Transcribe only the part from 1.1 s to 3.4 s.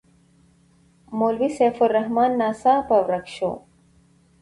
مولوي سیف الرحمن ناڅاپه ورک